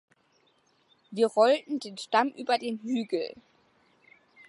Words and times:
Wir 1.11 1.27
rollten 1.27 1.79
den 1.79 1.95
Stamm 1.99 2.29
über 2.29 2.57
den 2.57 2.79
Hügel. 2.79 3.35